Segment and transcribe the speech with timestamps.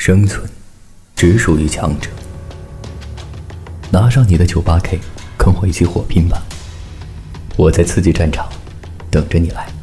[0.00, 0.48] 生存
[1.14, 2.08] 只属于强者。
[3.90, 4.98] 拿上你的九八 k
[5.36, 6.42] 跟我一起火拼吧。
[7.54, 8.48] 我在刺激战场
[9.10, 9.79] 等着你来。